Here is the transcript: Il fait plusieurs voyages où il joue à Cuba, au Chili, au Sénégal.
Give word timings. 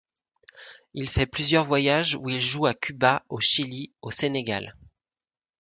Il 0.95 1.07
fait 1.07 1.27
plusieurs 1.27 1.63
voyages 1.63 2.15
où 2.15 2.27
il 2.27 2.41
joue 2.41 2.65
à 2.65 2.73
Cuba, 2.73 3.23
au 3.29 3.39
Chili, 3.39 3.93
au 4.01 4.09
Sénégal. 4.09 4.75